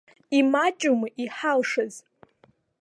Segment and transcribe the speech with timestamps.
[0.37, 1.93] Имаҷума иҳалшаз?